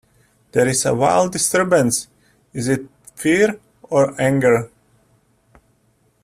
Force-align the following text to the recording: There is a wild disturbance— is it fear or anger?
There 0.53 0.67
is 0.67 0.83
a 0.87 0.95
wild 0.95 1.31
disturbance— 1.31 2.07
is 2.55 2.67
it 2.67 2.87
fear 3.15 3.59
or 3.83 4.19
anger? 4.19 4.71